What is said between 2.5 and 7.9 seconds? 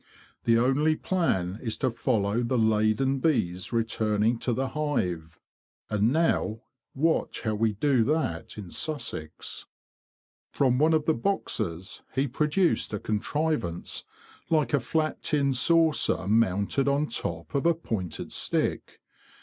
laden bees returning to the hive. And now watch how we